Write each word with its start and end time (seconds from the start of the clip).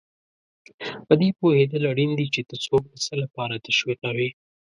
په 1.07 1.13
دې 1.21 1.29
پوهېدل 1.39 1.83
اړین 1.91 2.11
دي 2.19 2.27
چې 2.33 2.41
ته 2.49 2.55
څوک 2.65 2.83
د 2.89 2.95
څه 3.05 3.13
لپاره 3.23 3.61
تشویقوې. 3.67 4.29